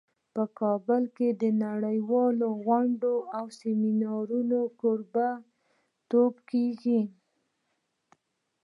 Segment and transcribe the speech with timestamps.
[0.33, 5.29] په کابل کې د نړیوالو غونډو او سیمینارونو کوربه
[6.09, 7.01] توب کیږي